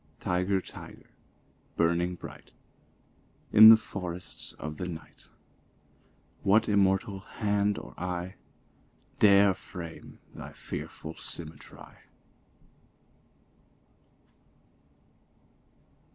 [0.19, 0.59] Tyger!
[0.59, 1.09] Tyger!
[1.77, 2.53] burning bright
[3.53, 5.27] In the forests of the night,
[6.41, 8.33] What immortal hand or eye
[9.19, 11.97] Dare frame thy fearful symmetry?